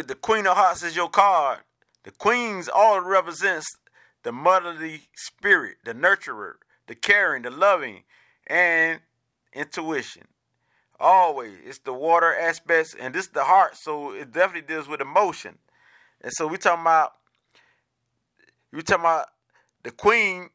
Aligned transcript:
if 0.00 0.06
the 0.06 0.14
Queen 0.14 0.46
of 0.46 0.56
Hearts 0.56 0.82
is 0.82 0.96
your 0.96 1.10
card, 1.10 1.58
the 2.04 2.10
Queens 2.10 2.68
all 2.68 3.00
represents 3.00 3.66
the 4.22 4.32
motherly 4.32 5.02
spirit, 5.14 5.76
the 5.84 5.92
nurturer, 5.94 6.54
the 6.86 6.94
caring, 6.94 7.42
the 7.42 7.50
loving, 7.50 8.04
and 8.46 9.00
intuition. 9.52 10.26
Always, 10.98 11.58
it's 11.64 11.78
the 11.78 11.92
water 11.92 12.34
aspects, 12.34 12.94
and 12.98 13.14
this 13.14 13.26
is 13.26 13.32
the 13.32 13.44
heart, 13.44 13.76
so 13.76 14.12
it 14.12 14.32
definitely 14.32 14.66
deals 14.66 14.88
with 14.88 15.02
emotion. 15.02 15.58
And 16.22 16.32
so 16.34 16.46
we 16.46 16.56
talking 16.56 16.80
about, 16.80 17.12
we 18.72 18.82
talking 18.82 19.04
about 19.04 19.26
the 19.82 19.90
Queen 19.90 20.48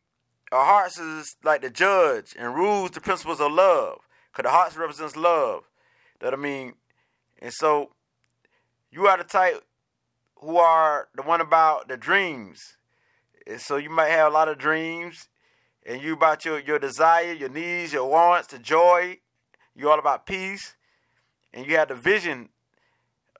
of 0.51 0.65
Hearts 0.65 0.99
is 0.99 1.35
like 1.43 1.61
the 1.61 1.69
judge 1.69 2.35
and 2.37 2.55
rules 2.55 2.91
the 2.91 3.01
principles 3.01 3.39
of 3.39 3.51
love, 3.51 3.99
because 4.31 4.49
the 4.49 4.55
hearts 4.55 4.75
represents 4.75 5.15
love. 5.15 5.63
That 6.19 6.33
I 6.33 6.37
mean, 6.37 6.73
and 7.39 7.53
so 7.53 7.91
you 8.95 9.07
are 9.07 9.17
the 9.17 9.25
type 9.25 9.61
who 10.37 10.55
are 10.55 11.09
the 11.13 11.21
one 11.21 11.41
about 11.41 11.89
the 11.89 11.97
dreams. 11.97 12.77
And 13.45 13.59
so 13.59 13.75
you 13.75 13.89
might 13.89 14.07
have 14.07 14.31
a 14.31 14.33
lot 14.33 14.47
of 14.47 14.57
dreams, 14.57 15.27
and 15.85 16.01
you 16.01 16.13
about 16.13 16.45
your, 16.45 16.59
your 16.59 16.79
desire, 16.79 17.33
your 17.33 17.49
needs, 17.49 17.91
your 17.91 18.09
wants, 18.09 18.47
the 18.47 18.57
joy. 18.57 19.17
You 19.75 19.89
all 19.89 19.99
about 19.99 20.25
peace, 20.25 20.75
and 21.53 21.67
you 21.67 21.75
have 21.75 21.89
the 21.89 21.95
vision 21.95 22.47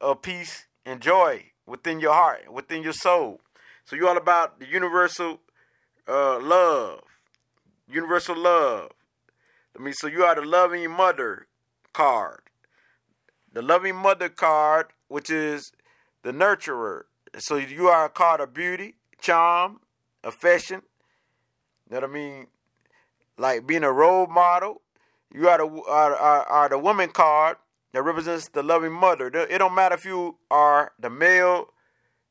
of 0.01 0.21
peace 0.21 0.65
and 0.85 0.99
joy 0.99 1.45
within 1.65 2.01
your 2.01 2.11
heart, 2.11 2.51
within 2.51 2.83
your 2.83 2.91
soul. 2.91 3.39
So 3.85 3.95
you 3.95 4.09
all 4.09 4.17
about 4.17 4.59
the 4.59 4.67
universal 4.67 5.39
uh, 6.05 6.37
love, 6.39 7.03
universal 7.89 8.35
love. 8.35 8.91
I 9.77 9.81
mean, 9.81 9.93
so 9.93 10.07
you 10.07 10.25
are 10.25 10.35
the 10.35 10.41
loving 10.41 10.91
mother 10.91 11.47
card, 11.93 12.41
the 13.53 13.61
loving 13.61 13.95
mother 13.95 14.27
card, 14.27 14.87
which 15.07 15.29
is 15.29 15.71
the 16.23 16.31
nurturer. 16.31 17.03
So 17.37 17.57
you 17.57 17.87
are 17.87 18.05
a 18.05 18.09
card 18.09 18.41
of 18.41 18.53
beauty, 18.53 18.95
charm, 19.19 19.79
affection. 20.23 20.81
You 21.89 21.95
know 21.95 22.01
what 22.01 22.09
I 22.09 22.13
mean? 22.13 22.47
Like 23.37 23.67
being 23.67 23.83
a 23.83 23.91
role 23.91 24.27
model. 24.27 24.81
You 25.33 25.49
are 25.49 25.57
the 25.57 25.81
are, 25.87 26.15
are, 26.15 26.43
are 26.45 26.69
the 26.69 26.79
woman 26.79 27.09
card 27.09 27.57
that 27.91 28.01
represents 28.03 28.49
the 28.49 28.63
loving 28.63 28.93
mother. 28.93 29.27
It 29.27 29.57
don't 29.57 29.75
matter 29.75 29.95
if 29.95 30.05
you 30.05 30.37
are 30.49 30.93
the 30.99 31.09
male. 31.09 31.67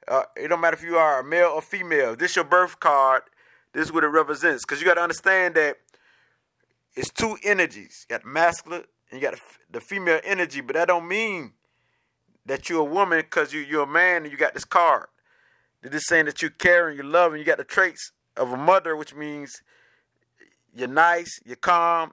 Uh, 0.06 0.22
it 0.36 0.48
don't 0.48 0.60
matter 0.60 0.76
if 0.76 0.82
you 0.82 0.96
are 0.96 1.20
a 1.20 1.24
male 1.24 1.52
or 1.54 1.62
female. 1.62 2.16
This 2.16 2.36
your 2.36 2.44
birth 2.44 2.80
card. 2.80 3.22
This 3.72 3.86
is 3.86 3.92
what 3.92 4.04
it 4.04 4.08
represents. 4.08 4.64
Because 4.64 4.80
you 4.80 4.86
got 4.86 4.94
to 4.94 5.00
understand 5.00 5.54
that 5.56 5.76
it's 6.94 7.10
two 7.10 7.36
energies. 7.42 8.06
You 8.08 8.14
got 8.14 8.22
the 8.22 8.28
masculine 8.28 8.84
and 9.10 9.20
you 9.20 9.28
got 9.28 9.38
the 9.70 9.80
female 9.80 10.20
energy, 10.24 10.60
but 10.60 10.74
that 10.74 10.88
don't 10.88 11.08
mean 11.08 11.52
that 12.46 12.68
you're 12.68 12.80
a 12.80 12.84
woman 12.84 13.20
because 13.20 13.52
you, 13.52 13.60
you're 13.60 13.84
a 13.84 13.86
man 13.86 14.22
and 14.22 14.32
you 14.32 14.36
got 14.36 14.54
this 14.54 14.64
card. 14.64 15.06
They're 15.82 15.92
just 15.92 16.06
saying 16.06 16.26
that 16.26 16.42
you 16.42 16.50
care 16.50 16.88
and 16.88 16.96
you 16.96 17.02
love 17.02 17.32
and 17.32 17.40
you 17.40 17.44
got 17.44 17.58
the 17.58 17.64
traits 17.64 18.12
of 18.36 18.52
a 18.52 18.56
mother, 18.56 18.96
which 18.96 19.14
means 19.14 19.62
you're 20.74 20.88
nice, 20.88 21.40
you're 21.44 21.56
calm, 21.56 22.12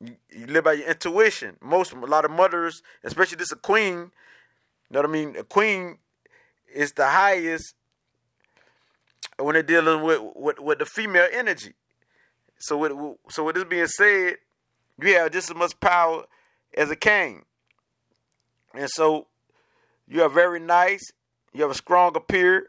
you, 0.00 0.16
you 0.30 0.46
live 0.46 0.64
by 0.64 0.72
your 0.74 0.88
intuition. 0.88 1.56
Most, 1.60 1.92
a 1.92 1.96
lot 1.96 2.24
of 2.24 2.30
mothers, 2.30 2.82
especially 3.02 3.36
this 3.36 3.52
a 3.52 3.56
queen, 3.56 3.96
you 3.96 4.90
know 4.90 5.00
what 5.00 5.08
I 5.08 5.12
mean? 5.12 5.36
A 5.36 5.44
queen 5.44 5.98
is 6.72 6.92
the 6.92 7.06
highest 7.06 7.74
when 9.38 9.54
they're 9.54 9.62
dealing 9.62 10.02
with, 10.02 10.20
with, 10.34 10.58
with 10.58 10.78
the 10.78 10.86
female 10.86 11.28
energy. 11.32 11.74
So 12.58 12.78
with 12.78 12.92
so 13.28 13.44
with 13.44 13.56
this 13.56 13.64
being 13.64 13.86
said, 13.86 14.36
you 15.00 15.14
have 15.16 15.32
just 15.32 15.50
as 15.50 15.56
much 15.56 15.78
power 15.80 16.24
as 16.76 16.90
a 16.90 16.96
king. 16.96 17.44
And 18.72 18.88
so 18.88 19.26
you 20.08 20.22
are 20.22 20.28
very 20.28 20.60
nice. 20.60 21.12
You 21.52 21.62
have 21.62 21.70
a 21.70 21.74
strong 21.74 22.16
appeal. 22.16 22.62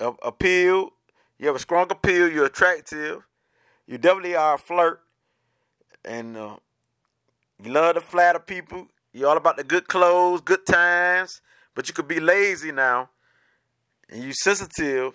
Appeal. 0.00 0.90
You 1.38 1.46
have 1.46 1.56
a 1.56 1.60
strong 1.60 1.90
appeal. 1.90 2.30
You're 2.30 2.46
attractive. 2.46 3.22
You 3.86 3.98
definitely 3.98 4.36
are 4.36 4.54
a 4.54 4.58
flirt, 4.58 5.00
and 6.04 6.36
uh, 6.36 6.56
you 7.60 7.72
love 7.72 7.96
to 7.96 8.00
flatter 8.00 8.38
people. 8.38 8.86
You're 9.12 9.28
all 9.28 9.36
about 9.36 9.56
the 9.56 9.64
good 9.64 9.88
clothes, 9.88 10.42
good 10.42 10.64
times, 10.64 11.40
but 11.74 11.88
you 11.88 11.94
could 11.94 12.06
be 12.06 12.20
lazy 12.20 12.70
now, 12.70 13.10
and 14.08 14.22
you 14.22 14.32
sensitive, 14.32 15.14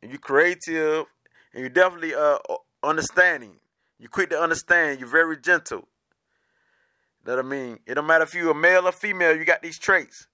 and 0.00 0.12
you 0.12 0.18
creative, 0.18 1.06
and 1.52 1.64
you 1.64 1.68
definitely 1.68 2.14
uh 2.14 2.38
understanding. 2.84 3.56
You 3.98 4.08
quick 4.08 4.30
to 4.30 4.40
understand. 4.40 5.00
You're 5.00 5.08
very 5.08 5.36
gentle. 5.36 5.88
What 7.24 7.38
I 7.38 7.42
mean? 7.42 7.80
It 7.86 7.94
don't 7.94 8.06
matter 8.06 8.24
if 8.24 8.34
you're 8.34 8.50
a 8.50 8.54
male 8.54 8.86
or 8.86 8.92
female. 8.92 9.36
You 9.36 9.44
got 9.44 9.62
these 9.62 9.78
traits. 9.78 10.28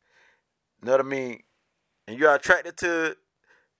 Know 0.82 0.92
what 0.92 1.00
I 1.00 1.04
mean? 1.04 1.42
And 2.06 2.18
you 2.18 2.26
are 2.26 2.36
attracted 2.36 2.76
to 2.78 3.16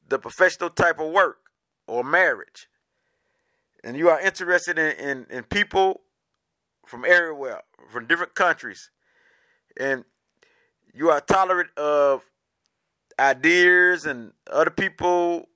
the 0.08 0.18
professional 0.18 0.70
type 0.70 0.98
of 0.98 1.12
work 1.12 1.38
or 1.86 2.02
marriage. 2.02 2.68
And 3.84 3.96
you 3.96 4.08
are 4.10 4.20
interested 4.20 4.78
in, 4.78 4.96
in, 4.96 5.26
in 5.30 5.44
people 5.44 6.00
from 6.86 7.04
everywhere, 7.04 7.62
from 7.90 8.06
different 8.06 8.34
countries. 8.34 8.90
And 9.78 10.04
you 10.92 11.10
are 11.10 11.20
tolerant 11.20 11.70
of 11.76 12.22
ideas 13.18 14.04
and 14.04 14.32
other 14.50 14.70
people 14.70 15.48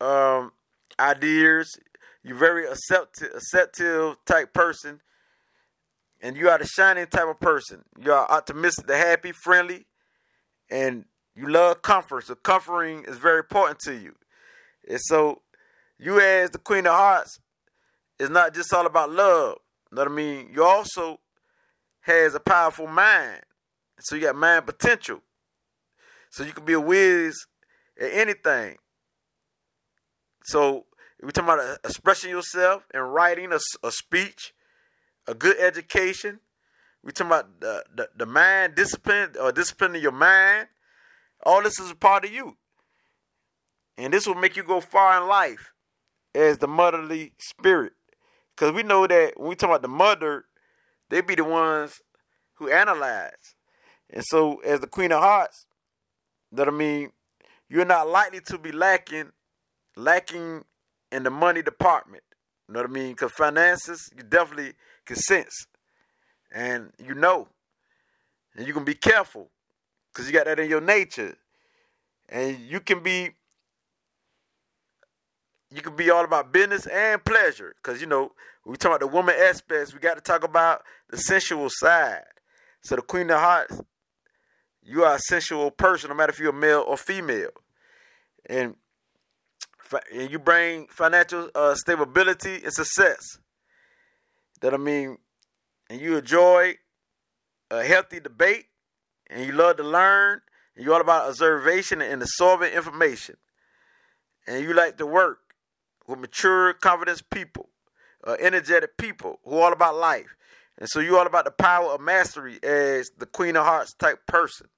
um, 0.00 0.52
ideas. 0.98 1.78
You're 2.22 2.36
very 2.36 2.66
acceptive, 2.66 3.30
acceptive 3.34 4.16
type 4.24 4.52
person, 4.52 5.00
and 6.20 6.36
you 6.36 6.48
are 6.48 6.58
the 6.58 6.66
shining 6.66 7.06
type 7.06 7.28
of 7.28 7.40
person. 7.40 7.84
You 8.00 8.12
are 8.12 8.30
optimistic, 8.30 8.86
the 8.86 8.96
happy, 8.96 9.32
friendly, 9.32 9.86
and 10.70 11.04
you 11.34 11.48
love 11.48 11.82
comfort. 11.82 12.24
So 12.24 12.34
comforting 12.34 13.04
is 13.06 13.18
very 13.18 13.38
important 13.38 13.78
to 13.80 13.94
you. 13.94 14.14
And 14.88 15.00
so 15.00 15.42
you 15.98 16.20
as 16.20 16.50
the 16.50 16.58
Queen 16.58 16.86
of 16.86 16.94
Hearts 16.94 17.38
is 18.18 18.30
not 18.30 18.54
just 18.54 18.72
all 18.72 18.86
about 18.86 19.10
love. 19.10 19.58
You 19.90 19.96
know 19.96 20.02
what 20.02 20.12
I 20.12 20.14
mean? 20.14 20.50
You 20.52 20.64
also 20.64 21.20
has 22.00 22.34
a 22.34 22.40
powerful 22.40 22.86
mind. 22.86 23.42
So 24.00 24.14
you 24.14 24.22
got 24.22 24.36
mind 24.36 24.66
potential. 24.66 25.20
So 26.30 26.44
you 26.44 26.52
can 26.52 26.64
be 26.64 26.74
a 26.74 26.80
whiz 26.80 27.46
at 28.00 28.10
anything. 28.12 28.76
So 30.44 30.86
we're 31.22 31.30
talking 31.30 31.50
about 31.50 31.78
expressing 31.84 32.30
yourself 32.30 32.86
and 32.92 33.12
writing 33.12 33.52
a, 33.52 33.58
a 33.82 33.90
speech, 33.90 34.52
a 35.26 35.34
good 35.34 35.58
education. 35.58 36.40
We're 37.06 37.12
talking 37.12 37.28
about 37.28 37.60
the, 37.60 37.84
the, 37.94 38.08
the 38.16 38.26
mind 38.26 38.74
discipline 38.74 39.30
or 39.40 39.52
disciplining 39.52 40.02
your 40.02 40.10
mind. 40.10 40.66
All 41.44 41.62
this 41.62 41.78
is 41.78 41.92
a 41.92 41.94
part 41.94 42.24
of 42.24 42.32
you. 42.32 42.56
And 43.96 44.12
this 44.12 44.26
will 44.26 44.34
make 44.34 44.56
you 44.56 44.64
go 44.64 44.80
far 44.80 45.22
in 45.22 45.28
life 45.28 45.72
as 46.34 46.58
the 46.58 46.66
motherly 46.66 47.32
spirit. 47.38 47.92
Because 48.56 48.74
we 48.74 48.82
know 48.82 49.06
that 49.06 49.34
when 49.38 49.50
we 49.50 49.54
talk 49.54 49.70
about 49.70 49.82
the 49.82 49.88
mother, 49.88 50.46
they 51.08 51.20
be 51.20 51.36
the 51.36 51.44
ones 51.44 52.00
who 52.54 52.70
analyze. 52.70 53.54
And 54.10 54.24
so, 54.26 54.56
as 54.64 54.80
the 54.80 54.88
Queen 54.88 55.12
of 55.12 55.20
Hearts, 55.20 55.66
that 56.50 56.66
I 56.66 56.72
mean, 56.72 57.12
you're 57.68 57.84
not 57.84 58.08
likely 58.08 58.40
to 58.46 58.58
be 58.58 58.72
lacking, 58.72 59.30
lacking 59.96 60.64
in 61.12 61.22
the 61.22 61.30
money 61.30 61.62
department. 61.62 62.24
You 62.66 62.74
know 62.74 62.80
what 62.80 62.90
I 62.90 62.92
mean? 62.92 63.12
Because 63.12 63.30
finances, 63.30 64.10
you 64.16 64.24
definitely 64.24 64.72
can 65.04 65.16
sense. 65.16 65.68
And 66.54 66.92
you 67.04 67.14
know. 67.14 67.48
And 68.56 68.66
you 68.66 68.72
can 68.72 68.84
be 68.84 68.94
careful. 68.94 69.50
Because 70.12 70.26
you 70.26 70.32
got 70.32 70.46
that 70.46 70.58
in 70.58 70.68
your 70.68 70.80
nature. 70.80 71.36
And 72.28 72.58
you 72.58 72.80
can 72.80 73.02
be 73.02 73.30
you 75.70 75.82
can 75.82 75.96
be 75.96 76.10
all 76.10 76.24
about 76.24 76.52
business 76.52 76.86
and 76.86 77.24
pleasure. 77.24 77.74
Cause 77.82 78.00
you 78.00 78.06
know, 78.06 78.32
we 78.64 78.76
talk 78.76 78.90
about 78.90 79.00
the 79.00 79.06
woman 79.06 79.34
aspects, 79.38 79.92
we 79.92 80.00
got 80.00 80.14
to 80.14 80.20
talk 80.20 80.44
about 80.44 80.82
the 81.10 81.18
sensual 81.18 81.68
side. 81.70 82.22
So 82.82 82.96
the 82.96 83.02
Queen 83.02 83.30
of 83.30 83.40
Hearts, 83.40 83.80
you 84.82 85.04
are 85.04 85.16
a 85.16 85.18
sensual 85.18 85.70
person, 85.70 86.08
no 86.08 86.16
matter 86.16 86.30
if 86.30 86.38
you're 86.38 86.52
male 86.52 86.84
or 86.86 86.96
female. 86.96 87.50
And 88.48 88.76
and 90.12 90.30
you 90.30 90.38
bring 90.38 90.86
financial 90.88 91.50
uh, 91.54 91.74
stability 91.74 92.62
and 92.64 92.72
success. 92.72 93.38
That 94.60 94.74
I 94.74 94.78
mean, 94.78 95.18
and 95.88 96.00
you 96.00 96.16
enjoy 96.16 96.74
a 97.70 97.84
healthy 97.84 98.20
debate, 98.20 98.66
and 99.28 99.44
you 99.44 99.52
love 99.52 99.76
to 99.76 99.82
learn, 99.82 100.40
and 100.74 100.84
you're 100.84 100.94
all 100.94 101.00
about 101.00 101.28
observation 101.28 102.00
and 102.00 102.22
absorbing 102.22 102.72
information, 102.72 103.36
and 104.46 104.62
you 104.64 104.72
like 104.72 104.96
to 104.98 105.06
work 105.06 105.40
with 106.06 106.18
mature, 106.18 106.72
confident 106.74 107.22
people, 107.30 107.68
uh, 108.26 108.36
energetic 108.40 108.96
people 108.96 109.40
who 109.44 109.58
are 109.58 109.66
all 109.66 109.72
about 109.72 109.96
life, 109.96 110.36
and 110.78 110.88
so 110.88 111.00
you're 111.00 111.18
all 111.18 111.26
about 111.26 111.44
the 111.44 111.50
power 111.50 111.90
of 111.92 112.00
mastery 112.00 112.58
as 112.62 113.10
the 113.18 113.26
Queen 113.26 113.56
of 113.56 113.64
Hearts 113.64 113.94
type 113.94 114.26
person, 114.26 114.68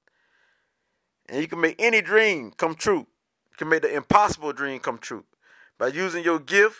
and 1.28 1.40
you 1.40 1.48
can 1.48 1.60
make 1.60 1.76
any 1.78 2.00
dream 2.00 2.52
come 2.56 2.74
true 2.74 3.06
You 3.50 3.56
can 3.56 3.68
make 3.68 3.82
the 3.82 3.94
impossible 3.94 4.52
dream 4.52 4.78
come 4.78 4.98
true 4.98 5.24
by 5.78 5.88
using 5.88 6.24
your 6.24 6.38
gift 6.38 6.78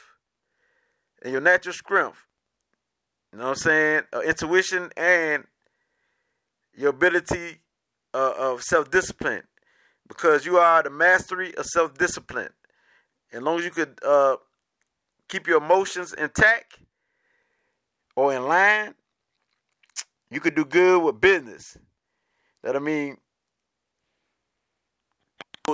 and 1.23 1.33
your 1.33 1.41
natural 1.41 1.75
strength. 1.75 2.28
You 3.33 3.39
know 3.39 3.45
what 3.45 3.51
I'm 3.51 3.57
saying? 3.57 4.03
Uh, 4.13 4.21
intuition 4.21 4.91
and 4.97 5.45
your 6.75 6.91
ability 6.91 7.59
uh, 8.15 8.33
of 8.39 8.63
self 8.63 8.91
discipline 8.91 9.43
because 10.09 10.47
you 10.47 10.57
are 10.57 10.83
the 10.83 10.91
mastery 10.91 11.55
of 11.57 11.67
self 11.67 11.95
discipline. 11.95 12.51
As 13.33 13.43
long 13.43 13.59
as 13.59 13.65
you 13.65 13.71
could 13.71 13.99
uh, 14.05 14.37
keep 15.29 15.47
your 15.47 15.59
emotions 15.59 16.15
intact 16.15 16.79
or 18.17 18.35
in 18.35 18.47
line, 18.47 18.95
you 20.31 20.41
could 20.41 20.55
do 20.55 20.65
good 20.65 21.03
with 21.03 21.21
business. 21.21 21.77
That 22.63 22.77
I 22.77 22.79
mean, 22.79 23.19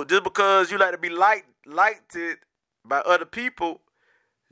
just 0.07 0.23
because 0.23 0.71
you 0.71 0.77
like 0.77 0.91
to 0.91 0.97
be 0.97 1.09
liked 1.09 1.47
liked 1.65 2.15
it 2.15 2.39
by 2.83 2.99
other 2.99 3.25
people, 3.25 3.81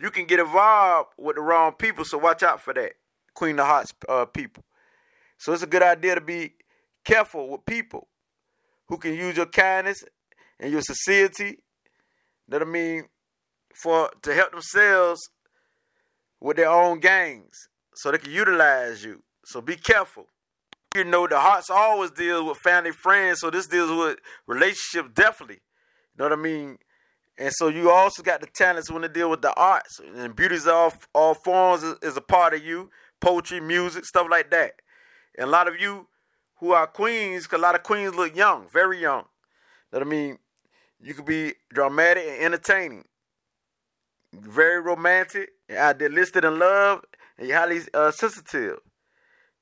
you 0.04 0.12
can 0.12 0.26
get 0.26 0.42
involved 0.42 1.12
with 1.18 1.38
the 1.38 1.42
wrong 1.42 1.72
people. 1.72 2.04
So 2.04 2.18
watch 2.18 2.44
out 2.44 2.60
for 2.60 2.74
that, 2.74 2.92
Queen 3.34 3.58
of 3.58 3.66
Hearts 3.66 3.94
uh, 4.10 4.26
people. 4.26 4.66
So 5.38 5.54
it's 5.54 5.64
a 5.64 5.68
good 5.68 5.82
idea 5.82 6.16
to 6.16 6.22
be 6.22 6.56
careful 7.06 7.50
with 7.50 7.66
people 7.66 8.10
who 8.90 8.98
can 8.98 9.14
use 9.14 9.38
your 9.38 9.46
kindness 9.46 10.04
and 10.60 10.74
your 10.74 10.82
sincerity. 10.82 11.60
That 12.50 12.62
I 12.62 12.66
mean, 12.66 13.06
for 13.82 14.12
to 14.24 14.34
help 14.34 14.52
themselves 14.52 15.22
with 16.42 16.58
their 16.58 16.70
own 16.70 17.00
gangs, 17.00 17.70
so 17.96 18.12
they 18.12 18.18
can 18.18 18.32
utilize 18.32 19.06
you. 19.06 19.24
So 19.46 19.62
be 19.62 19.78
careful. 19.78 20.28
You 20.94 21.06
know, 21.06 21.28
the 21.28 21.40
hearts 21.40 21.70
always 21.70 22.12
deal 22.12 22.46
with 22.46 22.58
family, 22.58 22.92
friends. 22.92 23.40
So 23.40 23.50
this 23.50 23.68
deals 23.68 23.90
with 23.90 24.20
relationship 24.48 25.16
definitely. 25.16 25.62
You 26.16 26.20
know 26.20 26.26
what 26.26 26.34
I 26.34 26.42
mean? 26.42 26.78
And 27.38 27.52
so 27.52 27.68
you 27.68 27.90
also 27.90 28.22
got 28.22 28.42
the 28.42 28.48
talents 28.48 28.92
when 28.92 29.02
they 29.02 29.08
deal 29.08 29.30
with 29.30 29.42
the 29.42 29.54
arts 29.56 30.00
and 30.16 30.36
beauty's 30.36 30.68
all 30.68 30.94
all 31.14 31.34
forms 31.34 31.84
is, 31.84 31.96
is 32.02 32.18
a 32.18 32.22
part 32.22 32.54
of 32.54 32.64
you. 32.64 32.90
Poetry, 33.20 33.60
music, 33.60 34.06
stuff 34.06 34.28
like 34.30 34.52
that. 34.52 34.74
And 35.38 35.48
a 35.48 35.52
lot 35.52 35.68
of 35.68 35.80
you 35.80 36.08
who 36.58 36.72
are 36.72 36.88
queens, 36.88 37.48
cause 37.48 37.60
a 37.60 37.62
lot 37.62 37.76
of 37.76 37.84
queens 37.84 38.16
look 38.16 38.36
young, 38.36 38.68
very 38.72 39.02
young. 39.02 39.26
That 39.92 40.02
I 40.02 40.06
mean, 40.06 40.38
you 41.00 41.14
could 41.14 41.26
be 41.26 41.54
dramatic 41.74 42.24
and 42.28 42.42
entertaining, 42.44 43.06
very 44.34 44.82
romantic, 44.82 45.50
and 45.68 45.78
idealistic 45.78 46.44
in 46.44 46.60
love, 46.60 47.04
and 47.38 47.48
you're 47.48 47.58
highly 47.58 47.82
uh, 47.94 48.12
sensitive. 48.12 48.80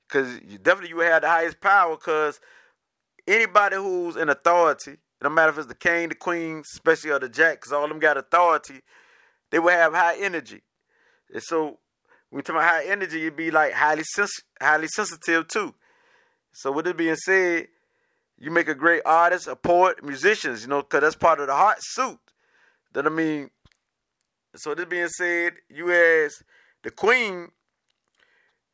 Cause 0.10 0.40
you 0.46 0.58
definitely 0.58 0.90
you 0.90 1.00
have 1.00 1.22
the 1.22 1.30
highest 1.30 1.62
power. 1.62 1.96
Cause 1.96 2.42
anybody 3.26 3.78
who's 3.78 4.18
in 4.18 4.28
authority, 4.28 4.98
no 5.22 5.30
matter 5.30 5.52
if 5.52 5.58
it's 5.58 5.68
the 5.68 5.76
king, 5.76 6.10
the 6.10 6.16
queen, 6.16 6.64
especially 6.74 7.12
or 7.12 7.20
the 7.20 7.30
jack, 7.30 7.62
cause 7.62 7.72
all 7.72 7.84
of 7.84 7.90
them 7.90 8.00
got 8.00 8.18
authority, 8.18 8.82
they 9.52 9.60
will 9.60 9.70
have 9.70 9.94
high 9.94 10.18
energy. 10.18 10.62
And 11.34 11.44
so 11.44 11.80
when 12.30 12.40
you 12.40 12.44
talk 12.44 12.56
about 12.56 12.70
high 12.70 12.86
energy, 12.86 13.20
you'd 13.20 13.36
be 13.36 13.52
like 13.52 13.74
highly 13.74 14.04
sens- 14.04 14.44
highly 14.60 14.88
sensitive 14.88 15.48
too. 15.48 15.76
So 16.54 16.72
with 16.72 16.88
it 16.88 16.98
being 16.98 17.16
said, 17.16 17.68
you 18.38 18.50
make 18.50 18.68
a 18.68 18.76
great 18.76 19.04
artist, 19.06 19.48
a 19.48 19.56
poet, 19.56 20.04
musicians, 20.04 20.64
you 20.64 20.68
know, 20.68 20.82
because 20.82 21.02
that's 21.02 21.16
part 21.16 21.40
of 21.40 21.48
the 21.48 21.54
heart 21.54 21.78
suit. 21.80 22.20
That 22.94 23.06
I 23.06 23.10
mean, 23.10 23.52
so 24.56 24.74
this 24.74 24.86
being 24.86 25.08
said, 25.08 25.54
you 25.70 25.92
as 25.92 26.34
the 26.84 26.92
queen, 26.92 27.50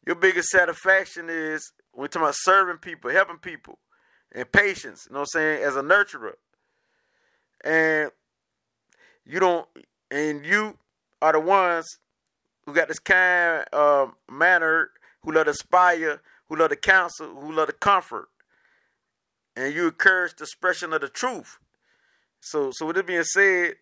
your 0.06 0.16
biggest 0.16 0.50
satisfaction 0.50 1.28
is 1.30 1.72
when 1.92 2.04
you're 2.04 2.08
talking 2.08 2.24
about 2.24 2.36
serving 2.38 2.78
people, 2.78 3.12
helping 3.12 3.38
people, 3.38 3.78
and 4.34 4.52
patience, 4.52 5.08
you 5.10 5.14
know 5.14 5.22
what 5.22 5.30
I'm 5.36 5.40
saying, 5.40 5.64
as 5.64 5.76
a 5.76 5.82
nurturer. 5.82 6.34
And 7.64 8.12
you 9.26 9.40
don't, 9.40 9.68
and 10.12 10.46
you 10.46 10.78
are 11.22 11.34
the 11.34 11.40
ones 11.40 11.86
who 12.66 12.74
got 12.74 12.88
this 12.88 13.00
kind 13.00 13.66
uh, 13.74 14.08
manner, 14.30 14.92
who 15.24 15.32
love 15.32 15.46
to 15.46 15.52
aspire 15.52 16.22
who 16.48 16.56
love 16.56 16.70
to 16.70 16.76
counsel, 16.76 17.28
who 17.28 17.52
love 17.52 17.68
to 17.68 17.74
comfort, 17.74 18.30
and 19.56 19.74
you 19.74 19.86
encourage 19.86 20.36
the 20.36 20.44
expression 20.44 20.94
of 20.94 21.02
the 21.02 21.10
truth. 21.10 21.60
So, 22.40 22.72
so 22.74 22.86
with 22.86 22.98
it 22.98 23.08
being 23.08 23.24
said, 23.24 23.76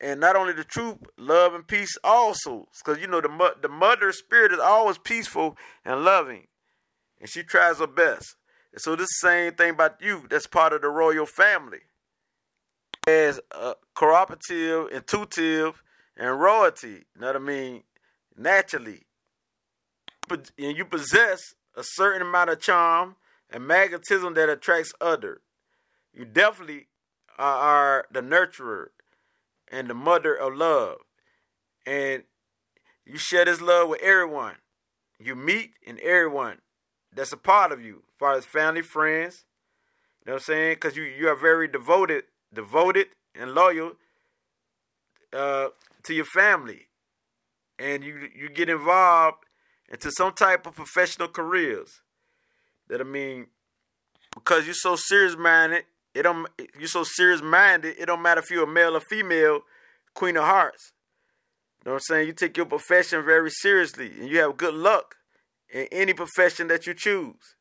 and 0.00 0.20
not 0.20 0.36
only 0.36 0.52
the 0.52 0.64
truth, 0.64 0.98
love 1.16 1.54
and 1.54 1.66
peace 1.66 1.96
also, 2.02 2.68
because 2.78 3.00
you 3.00 3.06
know 3.06 3.20
the 3.20 3.54
the 3.60 3.68
mother 3.68 4.10
spirit 4.12 4.52
is 4.52 4.58
always 4.58 4.98
peaceful 4.98 5.56
and 5.84 6.04
loving, 6.04 6.46
and 7.20 7.28
she 7.28 7.42
tries 7.42 7.78
her 7.78 7.86
best. 7.86 8.36
So 8.76 8.96
this 8.96 9.20
same 9.20 9.52
thing 9.52 9.70
about 9.70 10.00
you, 10.00 10.26
that's 10.30 10.46
part 10.46 10.72
of 10.72 10.80
the 10.82 10.88
royal 10.88 11.26
family, 11.26 11.80
as 13.06 13.40
a 13.50 13.74
cooperative, 13.94 14.88
intuitive, 14.92 15.82
and 16.16 16.40
royalty. 16.40 17.04
You 17.14 17.20
know 17.20 17.26
what 17.28 17.36
I 17.36 17.40
mean? 17.40 17.82
Naturally, 18.36 19.02
and 20.30 20.76
you 20.76 20.84
possess 20.86 21.54
a 21.76 21.82
certain 21.82 22.22
amount 22.22 22.50
of 22.50 22.60
charm 22.60 23.16
and 23.50 23.66
magnetism 23.66 24.34
that 24.34 24.48
attracts 24.48 24.92
others. 25.00 25.40
You 26.14 26.24
definitely 26.24 26.88
are 27.38 28.06
the 28.10 28.20
nurturer 28.20 28.88
and 29.70 29.88
the 29.88 29.94
mother 29.94 30.34
of 30.34 30.54
love. 30.54 30.98
And 31.86 32.24
you 33.04 33.18
share 33.18 33.44
this 33.44 33.60
love 33.60 33.88
with 33.88 34.00
everyone. 34.02 34.56
You 35.18 35.34
meet 35.34 35.72
and 35.86 35.98
everyone 36.00 36.58
that's 37.14 37.32
a 37.32 37.36
part 37.36 37.72
of 37.72 37.80
you, 37.82 37.96
as 37.96 38.18
far 38.18 38.32
as 38.34 38.44
family, 38.44 38.82
friends. 38.82 39.44
You 40.24 40.30
know 40.30 40.34
what 40.34 40.42
I'm 40.42 40.44
saying? 40.44 40.74
Because 40.74 40.96
you, 40.96 41.02
you 41.02 41.28
are 41.28 41.36
very 41.36 41.68
devoted, 41.68 42.24
devoted 42.52 43.08
and 43.34 43.54
loyal 43.54 43.92
uh, 45.32 45.68
to 46.04 46.14
your 46.14 46.24
family. 46.24 46.88
And 47.78 48.04
you 48.04 48.28
you 48.34 48.48
get 48.48 48.68
involved 48.68 49.38
into 49.90 50.10
some 50.12 50.32
type 50.32 50.66
of 50.66 50.74
professional 50.74 51.28
careers. 51.28 52.00
That 52.88 53.00
I 53.00 53.04
mean, 53.04 53.46
because 54.34 54.66
you're 54.66 54.74
so 54.74 54.94
serious 54.94 55.36
minded, 55.36 55.84
it 56.14 56.22
don't 56.22 56.46
you're 56.78 56.88
so 56.88 57.02
serious 57.04 57.42
minded, 57.42 57.96
it 57.98 58.06
don't 58.06 58.22
matter 58.22 58.40
if 58.40 58.50
you're 58.50 58.64
a 58.64 58.72
male 58.72 58.96
or 58.96 59.00
female, 59.00 59.62
Queen 60.14 60.36
of 60.36 60.44
Hearts. 60.44 60.92
You 61.84 61.90
know 61.90 61.94
what 61.94 62.02
I'm 62.08 62.14
saying? 62.14 62.26
You 62.28 62.32
take 62.32 62.56
your 62.56 62.66
profession 62.66 63.24
very 63.24 63.50
seriously 63.50 64.12
and 64.20 64.28
you 64.28 64.38
have 64.38 64.56
good 64.56 64.74
luck 64.74 65.16
in 65.72 65.88
any 65.90 66.12
profession 66.12 66.68
that 66.68 66.86
you 66.86 66.94
choose. 66.94 67.56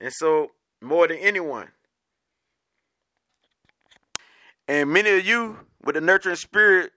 And 0.00 0.12
so 0.12 0.52
more 0.80 1.08
than 1.08 1.18
anyone. 1.18 1.68
And 4.68 4.90
many 4.92 5.10
of 5.10 5.26
you 5.26 5.58
with 5.82 5.94
the 5.94 6.00
nurturing 6.00 6.36
spirit 6.36 6.92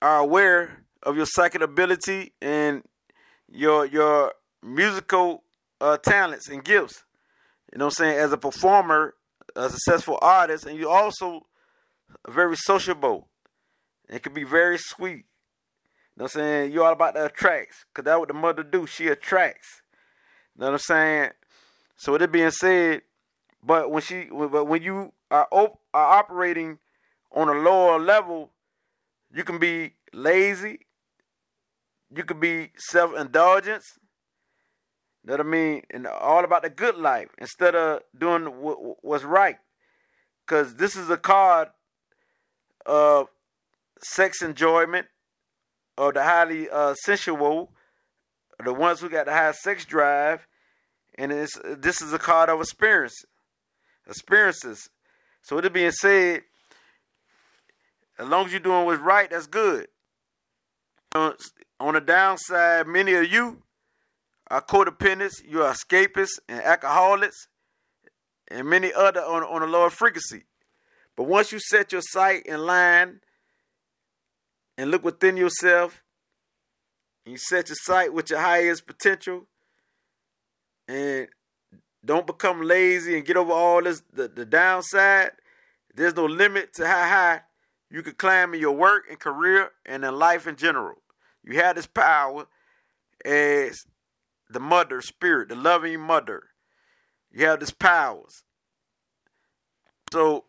are 0.00 0.20
aware 0.20 0.84
of 1.02 1.16
your 1.16 1.26
psychic 1.26 1.62
ability 1.62 2.32
and 2.40 2.82
your 3.50 3.86
your 3.86 4.32
musical 4.62 5.44
uh, 5.80 5.98
talents 5.98 6.48
and 6.48 6.64
gifts. 6.64 7.04
You 7.72 7.78
know 7.78 7.86
what 7.86 8.00
I'm 8.00 8.04
saying? 8.04 8.18
As 8.18 8.32
a 8.32 8.38
performer, 8.38 9.14
a 9.54 9.68
successful 9.68 10.18
artist, 10.22 10.64
and 10.66 10.78
you 10.78 10.88
also 10.88 11.46
very 12.28 12.56
sociable. 12.56 13.28
It 14.08 14.22
can 14.22 14.32
be 14.32 14.44
very 14.44 14.78
sweet. 14.78 15.24
You 16.16 16.20
know 16.20 16.24
what 16.24 16.36
I'm 16.36 16.40
saying? 16.40 16.72
You're 16.72 16.84
all 16.84 16.92
about 16.92 17.14
the 17.14 17.24
attracts. 17.26 17.84
Because 17.88 18.04
that's 18.04 18.18
what 18.18 18.28
the 18.28 18.34
mother 18.34 18.62
do. 18.62 18.86
She 18.86 19.08
attracts. 19.08 19.82
You 20.54 20.60
know 20.60 20.66
what 20.66 20.72
I'm 20.74 20.78
saying? 20.78 21.30
So 21.96 22.12
with 22.12 22.22
it 22.22 22.30
being 22.30 22.50
said, 22.50 23.02
but 23.62 23.90
when 23.90 24.02
she 24.02 24.28
but 24.30 24.66
when 24.66 24.82
you 24.82 25.12
are, 25.30 25.48
op, 25.50 25.80
are 25.92 26.18
operating 26.18 26.78
on 27.32 27.48
a 27.48 27.52
lower 27.52 27.98
level, 27.98 28.50
you 29.34 29.42
can 29.42 29.58
be 29.58 29.94
lazy, 30.12 30.80
you 32.14 32.22
can 32.24 32.38
be 32.38 32.70
self 32.76 33.16
indulgence. 33.16 33.98
You 35.24 35.28
know 35.28 35.38
what 35.38 35.46
I 35.46 35.48
mean? 35.48 35.82
And 35.90 36.06
all 36.06 36.44
about 36.44 36.62
the 36.62 36.70
good 36.70 36.96
life 36.96 37.30
instead 37.38 37.74
of 37.74 38.02
doing 38.16 38.44
what's 38.44 39.24
right. 39.24 39.56
Because 40.46 40.74
this 40.76 40.96
is 40.96 41.08
a 41.08 41.16
card 41.16 41.68
of 42.84 43.28
sex 44.02 44.42
enjoyment, 44.42 45.06
of 45.96 46.14
the 46.14 46.22
highly 46.22 46.68
uh, 46.70 46.94
sensual, 46.94 47.72
the 48.64 48.72
ones 48.72 49.00
who 49.00 49.08
got 49.08 49.26
the 49.26 49.32
high 49.32 49.52
sex 49.52 49.84
drive, 49.84 50.46
and 51.16 51.32
it's, 51.32 51.58
this 51.64 52.00
is 52.02 52.12
a 52.12 52.18
card 52.18 52.48
of 52.48 52.60
experience, 52.60 53.24
experiences. 54.08 54.88
So 55.42 55.56
with 55.56 55.66
it 55.66 55.72
being 55.72 55.90
said, 55.90 56.42
as 58.18 58.28
long 58.28 58.46
as 58.46 58.52
you're 58.52 58.60
doing 58.60 58.86
what's 58.86 59.00
right, 59.00 59.30
that's 59.30 59.46
good. 59.46 59.88
On 61.14 61.94
the 61.94 62.00
downside, 62.00 62.86
many 62.86 63.14
of 63.14 63.30
you 63.30 63.62
are 64.50 64.62
codependents, 64.62 65.34
you 65.46 65.62
are 65.62 65.72
escapists 65.72 66.38
and 66.48 66.60
alcoholics, 66.62 67.48
and 68.48 68.68
many 68.68 68.92
other 68.92 69.20
on, 69.20 69.42
on 69.42 69.62
a 69.62 69.66
lower 69.66 69.90
frequency. 69.90 70.44
But 71.16 71.24
once 71.24 71.52
you 71.52 71.60
set 71.60 71.92
your 71.92 72.02
sight 72.02 72.46
in 72.46 72.60
line 72.60 73.20
and 74.76 74.90
look 74.90 75.04
within 75.04 75.36
yourself, 75.36 76.02
and 77.24 77.32
you 77.32 77.38
set 77.38 77.68
your 77.68 77.76
sight 77.76 78.12
with 78.12 78.30
your 78.30 78.40
highest 78.40 78.86
potential, 78.86 79.46
and 80.88 81.28
don't 82.04 82.26
become 82.26 82.62
lazy 82.62 83.16
and 83.16 83.26
get 83.26 83.36
over 83.36 83.52
all 83.52 83.82
this 83.82 84.02
the, 84.12 84.28
the 84.28 84.44
downside. 84.44 85.30
There's 85.94 86.16
no 86.16 86.26
limit 86.26 86.74
to 86.74 86.86
how 86.86 87.08
high 87.08 87.40
you 87.90 88.02
can 88.02 88.14
climb 88.14 88.54
in 88.54 88.60
your 88.60 88.72
work 88.72 89.04
and 89.08 89.18
career 89.18 89.70
and 89.86 90.04
in 90.04 90.18
life 90.18 90.46
in 90.46 90.56
general. 90.56 91.02
You 91.44 91.60
have 91.60 91.76
this 91.76 91.86
power 91.86 92.46
as 93.24 93.84
the 94.50 94.60
mother 94.60 95.00
spirit, 95.00 95.48
the 95.48 95.54
loving 95.54 96.00
mother. 96.00 96.42
You 97.30 97.46
have 97.46 97.60
this 97.60 97.70
powers. 97.70 98.42
So 100.12 100.44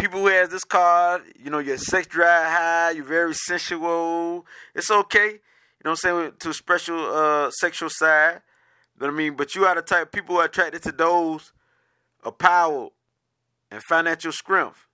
people 0.00 0.20
who 0.20 0.26
has 0.28 0.48
this 0.48 0.64
card, 0.64 1.22
you 1.38 1.50
know, 1.50 1.58
your 1.58 1.76
sex 1.76 2.06
drive 2.06 2.46
high, 2.46 2.90
you're 2.92 3.04
very 3.04 3.34
sensual. 3.34 4.46
It's 4.74 4.90
okay, 4.90 5.26
you 5.26 5.40
know 5.84 5.90
what 5.90 6.04
I'm 6.04 6.22
saying, 6.22 6.32
to 6.40 6.54
special 6.54 6.98
uh, 6.98 7.50
sexual 7.50 7.90
side. 7.90 8.40
You 8.96 9.06
know 9.06 9.12
what 9.12 9.14
I 9.14 9.16
mean? 9.16 9.34
But 9.34 9.54
you 9.54 9.66
are 9.66 9.74
the 9.74 9.82
type 9.82 10.02
of 10.04 10.12
people 10.12 10.36
who 10.36 10.40
are 10.40 10.46
attracted 10.46 10.82
to 10.84 10.92
those 10.92 11.52
of 12.24 12.38
power 12.38 12.88
and 13.70 13.82
financial 13.82 14.32
strength. 14.32 14.86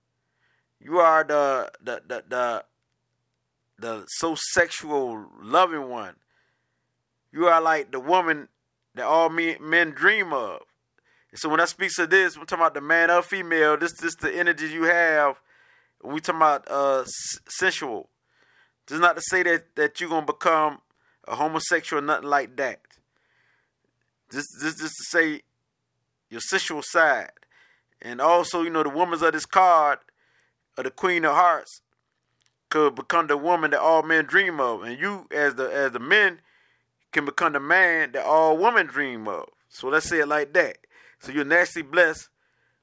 You 0.81 0.99
are 0.99 1.25
the 1.25 1.71
the 1.81 2.03
the 2.07 2.25
the, 2.29 2.65
the 3.79 4.05
so 4.09 4.37
sexual 4.37 5.27
loving 5.41 5.89
one. 5.89 6.17
You 7.33 7.47
are 7.47 7.61
like 7.61 7.93
the 7.93 8.01
woman 8.01 8.49
that 8.95 9.07
all 9.07 9.29
men 9.29 9.91
dream 9.91 10.33
of. 10.33 10.63
So 11.35 11.49
when 11.49 11.61
I 11.61 11.65
speak 11.65 11.91
to 11.97 12.07
this, 12.07 12.37
we're 12.39 12.45
talking 12.45 12.63
about 12.63 12.75
the 12.75 12.81
man 12.81 13.11
or 13.11 13.23
female. 13.23 13.77
This 13.77 13.93
this 14.01 14.15
the 14.17 14.35
energy 14.35 14.69
you 14.69 14.85
have. 14.85 15.37
We 16.03 16.21
talking 16.21 16.39
about 16.41 16.67
uh, 16.71 17.05
sensual. 17.49 18.09
This 18.87 18.97
is 18.97 19.01
not 19.01 19.17
to 19.17 19.23
say 19.23 19.43
that 19.43 19.75
that 19.77 20.01
you're 20.01 20.09
gonna 20.11 20.27
become 20.27 20.79
a 21.27 21.35
homosexual 21.35 22.03
or 22.03 22.07
nothing 22.07 22.29
like 22.29 22.57
that. 22.57 22.81
This 24.31 24.47
this 24.63 24.77
just 24.77 24.95
to 24.97 25.05
say 25.11 25.43
your 26.31 26.41
sensual 26.41 26.83
side, 26.83 27.31
and 28.01 28.21
also 28.21 28.63
you 28.63 28.71
know 28.71 28.83
the 28.83 28.89
woman's 28.89 29.23
of 29.23 29.33
this 29.33 29.47
card, 29.47 29.99
of 30.79 30.85
the 30.85 30.91
Queen 30.91 31.25
of 31.25 31.35
Hearts, 31.35 31.83
could 32.71 32.95
become 32.95 33.27
the 33.27 33.37
woman 33.37 33.73
that 33.73 33.81
all 33.81 34.03
men 34.03 34.25
dream 34.25 34.61
of, 34.61 34.83
and 34.83 34.99
you 34.99 35.27
as 35.31 35.57
the 35.57 35.65
as 35.65 35.93
the 35.93 35.99
men 35.99 36.41
can 37.13 37.25
become 37.25 37.53
the 37.53 37.61
man 37.61 38.13
that 38.13 38.25
all 38.25 38.57
women 38.57 38.87
dream 38.87 39.29
of. 39.29 39.49
So 39.69 39.89
let's 39.89 40.09
say 40.09 40.21
it 40.21 40.29
like 40.29 40.53
that. 40.55 40.79
So 41.21 41.33
you're 41.33 41.45
naturally 41.45 41.87
blessed 41.87 42.29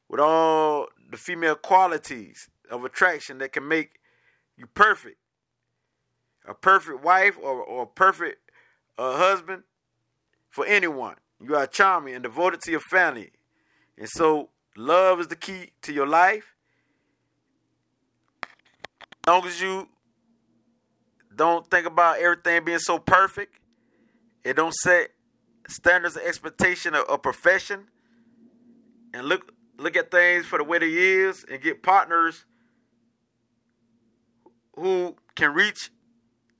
with 0.09 0.19
all 0.19 0.87
the 1.09 1.17
female 1.17 1.55
qualities 1.55 2.49
of 2.69 2.83
attraction 2.83 3.37
that 3.39 3.53
can 3.53 3.67
make 3.67 3.99
you 4.57 4.67
perfect. 4.67 5.17
A 6.47 6.53
perfect 6.53 7.03
wife 7.03 7.37
or, 7.41 7.63
or 7.63 7.83
a 7.83 7.87
perfect 7.87 8.51
uh, 8.97 9.17
husband 9.17 9.63
for 10.49 10.65
anyone. 10.65 11.15
You 11.41 11.55
are 11.55 11.67
charming 11.67 12.15
and 12.15 12.23
devoted 12.23 12.61
to 12.61 12.71
your 12.71 12.79
family. 12.79 13.31
And 13.97 14.09
so 14.09 14.49
love 14.75 15.19
is 15.19 15.27
the 15.27 15.35
key 15.35 15.71
to 15.83 15.93
your 15.93 16.07
life. 16.07 16.55
As 19.25 19.31
long 19.31 19.47
as 19.47 19.61
you 19.61 19.87
don't 21.35 21.69
think 21.69 21.87
about 21.87 22.19
everything 22.19 22.65
being 22.65 22.79
so 22.79 22.99
perfect, 22.99 23.55
it 24.43 24.55
don't 24.55 24.73
set 24.73 25.11
standards 25.67 26.17
of 26.17 26.23
expectation 26.23 26.93
of, 26.93 27.05
of 27.05 27.21
profession 27.21 27.87
and 29.13 29.27
look 29.27 29.53
look 29.77 29.95
at 29.95 30.11
things 30.11 30.45
for 30.45 30.57
the 30.57 30.63
way 30.63 30.79
they 30.79 30.87
is 30.87 31.45
and 31.49 31.61
get 31.61 31.83
partners 31.83 32.45
who 34.75 35.15
can 35.35 35.53
reach 35.53 35.91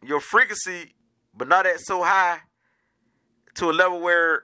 your 0.02 0.20
frequency 0.20 0.94
but 1.36 1.48
not 1.48 1.66
at 1.66 1.80
so 1.80 2.04
high 2.04 2.40
to 3.56 3.70
a 3.70 3.72
level 3.72 4.00
where 4.00 4.44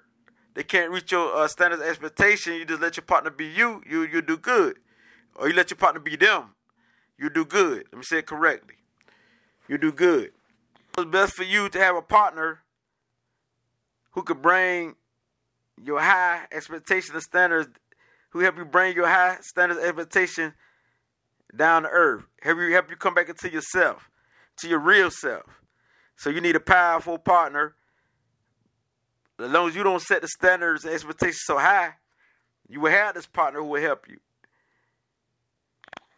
they 0.53 0.63
can't 0.63 0.91
reach 0.91 1.11
your 1.11 1.35
uh, 1.35 1.47
standards 1.47 1.81
expectation. 1.81 2.53
You 2.53 2.65
just 2.65 2.81
let 2.81 2.97
your 2.97 3.05
partner 3.05 3.31
be 3.31 3.45
you 3.45 3.81
you 3.87 4.03
you 4.03 4.21
do 4.21 4.37
good. 4.37 4.77
Or 5.35 5.47
you 5.47 5.53
let 5.53 5.69
your 5.69 5.77
partner 5.77 6.01
be 6.01 6.15
them. 6.15 6.55
You 7.17 7.29
do 7.29 7.45
good. 7.45 7.85
Let 7.91 7.97
me 7.97 8.03
say 8.03 8.19
it 8.19 8.25
correctly. 8.25 8.75
You 9.67 9.77
do 9.77 9.91
good. 9.91 10.31
It's 10.97 11.09
best 11.09 11.33
for 11.33 11.43
you 11.43 11.69
to 11.69 11.79
have 11.79 11.95
a 11.95 12.01
partner 12.01 12.59
who 14.11 14.23
could 14.23 14.41
bring 14.41 14.95
your 15.81 16.01
high 16.01 16.45
expectation 16.51 17.13
and 17.13 17.23
standards 17.23 17.69
who 18.29 18.39
help 18.39 18.57
you 18.57 18.65
bring 18.65 18.95
your 18.95 19.07
high 19.07 19.37
standards 19.41 19.81
expectation 19.81 20.53
down 21.55 21.83
to 21.83 21.89
earth. 21.89 22.23
Help 22.41 22.59
you 22.59 22.73
help 22.73 22.89
you 22.89 22.95
come 22.95 23.13
back 23.13 23.29
into 23.29 23.51
yourself, 23.51 24.09
to 24.57 24.67
your 24.67 24.79
real 24.79 25.09
self. 25.11 25.61
So 26.15 26.29
you 26.29 26.41
need 26.41 26.55
a 26.55 26.59
powerful 26.59 27.17
partner. 27.17 27.75
As 29.39 29.49
long 29.49 29.69
as 29.69 29.75
you 29.75 29.83
don't 29.83 30.01
set 30.01 30.21
the 30.21 30.27
standards 30.27 30.83
and 30.83 30.93
expectations 30.93 31.41
so 31.45 31.57
high, 31.57 31.93
you 32.67 32.81
will 32.81 32.91
have 32.91 33.15
this 33.15 33.25
partner 33.25 33.61
who 33.61 33.67
will 33.67 33.81
help 33.81 34.07
you. 34.07 34.19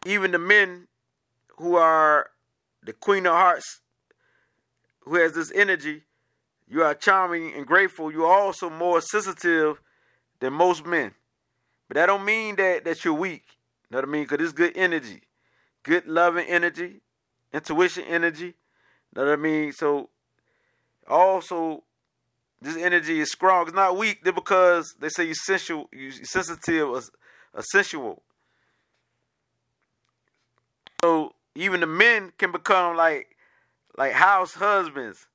Even 0.05 0.31
the 0.31 0.39
men 0.39 0.87
who 1.57 1.75
are 1.75 2.31
the 2.83 2.93
queen 2.93 3.27
of 3.27 3.33
hearts, 3.33 3.81
who 5.01 5.15
has 5.15 5.33
this 5.33 5.51
energy, 5.53 6.03
you 6.67 6.81
are 6.83 6.95
charming 6.95 7.53
and 7.53 7.67
grateful. 7.67 8.11
You 8.11 8.25
are 8.25 8.39
also 8.39 8.69
more 8.69 9.01
sensitive 9.01 9.79
than 10.39 10.53
most 10.53 10.85
men. 10.85 11.13
But 11.91 11.95
that 11.95 12.05
don't 12.05 12.23
mean 12.23 12.55
that 12.55 12.85
that 12.85 13.03
you're 13.03 13.13
weak. 13.13 13.43
You 13.89 13.95
know 13.95 13.97
what 13.97 14.07
I 14.07 14.11
mean? 14.13 14.23
Because 14.23 14.39
it's 14.39 14.53
good 14.53 14.77
energy, 14.77 15.23
good 15.83 16.07
loving 16.07 16.47
energy, 16.47 17.01
intuition 17.51 18.05
energy. 18.05 18.45
You 18.45 18.53
know 19.13 19.25
what 19.25 19.33
I 19.33 19.35
mean? 19.35 19.73
So 19.73 20.07
also 21.05 21.83
this 22.61 22.77
energy 22.77 23.19
is 23.19 23.29
strong. 23.29 23.63
It's 23.63 23.75
not 23.75 23.97
weak. 23.97 24.23
They're 24.23 24.31
because 24.31 24.95
they 25.01 25.09
say 25.09 25.25
you're 25.25 25.33
sensual, 25.33 25.89
you're 25.91 26.13
sensitive, 26.13 26.87
or, 26.87 27.01
or 27.53 27.61
sensual. 27.61 28.23
So 31.03 31.33
even 31.55 31.81
the 31.81 31.87
men 31.87 32.31
can 32.37 32.53
become 32.53 32.95
like 32.95 33.35
like 33.97 34.13
house 34.13 34.53
husbands 34.53 35.27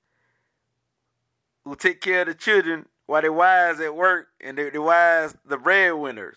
who 1.65 1.77
take 1.77 2.01
care 2.01 2.23
of 2.23 2.29
the 2.29 2.35
children 2.35 2.87
while 3.05 3.21
their 3.21 3.31
wives 3.31 3.79
at 3.79 3.95
work 3.95 4.29
and 4.41 4.57
their, 4.57 4.71
their 4.71 4.81
wives 4.81 5.35
the 5.45 5.59
breadwinners. 5.59 6.37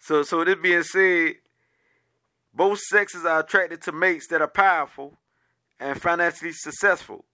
So, 0.00 0.22
so 0.22 0.44
this 0.44 0.56
being 0.60 0.82
said, 0.82 1.34
both 2.52 2.78
sexes 2.78 3.24
are 3.24 3.40
attracted 3.40 3.82
to 3.82 3.92
mates 3.92 4.26
that 4.28 4.40
are 4.40 4.48
powerful 4.48 5.18
and 5.78 6.00
financially 6.00 6.52
successful. 6.52 7.24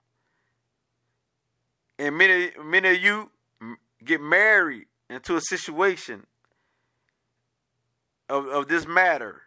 And 1.98 2.16
many, 2.18 2.50
many 2.62 2.90
of 2.90 3.02
you 3.02 3.30
get 4.04 4.20
married 4.20 4.86
into 5.08 5.36
a 5.36 5.40
situation 5.40 6.26
of, 8.28 8.46
of 8.46 8.68
this 8.68 8.86
matter. 8.86 9.42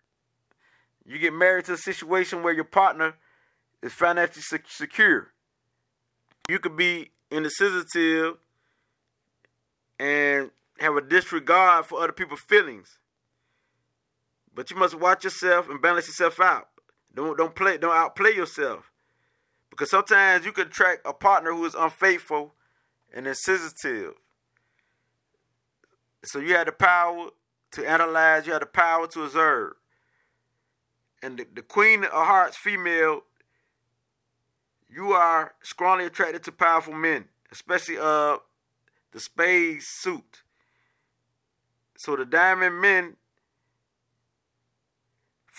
You 1.05 1.19
get 1.19 1.33
married 1.33 1.65
to 1.65 1.73
a 1.73 1.77
situation 1.77 2.41
where 2.41 2.53
your 2.53 2.63
partner 2.63 3.15
is 3.81 3.93
financially 3.93 4.43
secure. 4.67 5.31
You 6.49 6.59
could 6.59 6.75
be 6.75 7.11
insensitive 7.29 8.37
and 9.99 10.51
have 10.79 10.95
a 10.95 11.01
disregard 11.01 11.85
for 11.85 12.01
other 12.01 12.13
people's 12.13 12.41
feelings. 12.41 12.98
But 14.53 14.71
you 14.71 14.77
must 14.77 14.95
watch 14.95 15.23
yourself 15.23 15.69
and 15.69 15.81
balance 15.81 16.07
yourself 16.07 16.39
out. 16.39 16.67
Don't 17.13 17.37
don't 17.37 17.55
play 17.55 17.77
don't 17.77 17.95
outplay 17.95 18.31
yourself. 18.35 18.91
Because 19.69 19.91
sometimes 19.91 20.45
you 20.45 20.51
can 20.51 20.67
attract 20.67 21.01
a 21.05 21.13
partner 21.13 21.53
who 21.53 21.65
is 21.65 21.75
unfaithful 21.75 22.53
and 23.13 23.27
insensitive. 23.27 24.13
So 26.23 26.39
you 26.39 26.55
have 26.55 26.65
the 26.65 26.71
power 26.71 27.29
to 27.71 27.87
analyze, 27.87 28.45
you 28.45 28.53
have 28.53 28.61
the 28.61 28.67
power 28.67 29.07
to 29.07 29.23
observe. 29.23 29.73
And 31.21 31.37
the, 31.37 31.47
the 31.53 31.61
queen 31.61 32.03
of 32.03 32.11
hearts 32.11 32.57
female, 32.57 33.21
you 34.89 35.11
are 35.13 35.53
strongly 35.61 36.05
attracted 36.05 36.43
to 36.43 36.51
powerful 36.51 36.93
men, 36.93 37.25
especially 37.51 37.97
uh 37.99 38.37
the 39.11 39.19
spade 39.19 39.81
suit. 39.81 40.43
So 41.97 42.15
the 42.15 42.25
diamond 42.25 42.79
men 42.79 43.15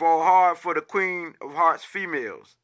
fall 0.01 0.23
hard 0.23 0.57
for 0.57 0.73
the 0.73 0.81
Queen 0.81 1.35
of 1.43 1.53
Hearts 1.53 1.85
females. 1.85 2.57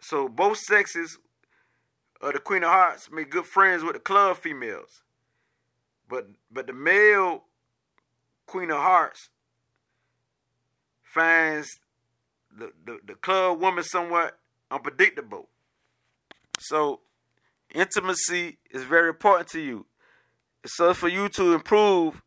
So 0.00 0.26
both 0.26 0.56
sexes 0.56 1.18
of 2.22 2.32
the 2.32 2.38
Queen 2.38 2.64
of 2.64 2.70
Hearts 2.70 3.10
make 3.12 3.30
good 3.30 3.44
friends 3.44 3.84
with 3.84 3.92
the 3.92 4.00
club 4.00 4.38
females. 4.38 5.02
But 6.08 6.28
but 6.50 6.66
the 6.66 6.72
male 6.72 7.44
Queen 8.46 8.70
of 8.70 8.78
Hearts 8.78 9.28
finds 11.02 11.68
the, 12.50 12.72
the, 12.86 13.00
the 13.06 13.14
club 13.14 13.60
woman 13.60 13.84
somewhat 13.84 14.38
unpredictable. 14.70 15.50
So 16.58 17.00
intimacy 17.74 18.56
is 18.70 18.84
very 18.84 19.10
important 19.10 19.48
to 19.48 19.60
you. 19.60 19.84
So 20.64 20.94
for 20.94 21.08
you 21.08 21.28
to 21.28 21.52
improve 21.52 22.22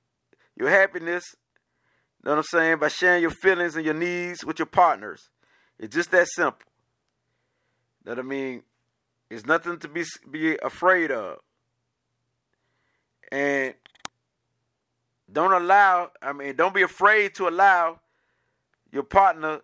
your 0.56 0.70
happiness 0.70 1.36
know 2.24 2.32
what 2.32 2.38
I'm 2.38 2.44
saying? 2.44 2.80
By 2.80 2.88
sharing 2.90 3.22
your 3.22 3.32
feelings 3.32 3.76
and 3.76 3.86
your 3.86 3.94
needs 3.94 4.44
with 4.44 4.60
your 4.60 4.66
partners. 4.66 5.30
It's 5.80 5.96
just 5.96 6.12
that 6.12 6.28
simple. 6.28 6.62
Know 8.06 8.14
what 8.14 8.20
I 8.20 8.24
mean? 8.24 8.64
It's 9.30 9.46
nothing 9.46 9.80
to 9.80 9.88
be 9.88 10.04
be 10.30 10.58
afraid 10.58 11.12
of. 11.12 11.40
And 13.32 13.74
don't 15.32 15.52
allow, 15.52 16.12
I 16.22 16.32
mean, 16.32 16.56
don't 16.56 16.74
be 16.74 16.82
afraid 16.82 17.36
to 17.36 17.50
allow 17.50 18.00
your 18.92 19.04
partner 19.04 19.60